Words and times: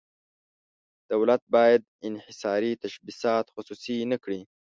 دولت 1.11 1.41
باید 1.53 1.81
انحصاري 2.07 2.71
تشبثات 2.83 3.45
خصوصي 3.55 3.97
نه 4.11 4.17
کړي. 4.23 4.41